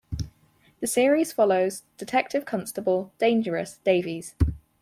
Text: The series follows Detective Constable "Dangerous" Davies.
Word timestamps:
The 0.79 0.87
series 0.87 1.31
follows 1.31 1.83
Detective 1.99 2.43
Constable 2.43 3.13
"Dangerous" 3.19 3.77
Davies. 3.85 4.33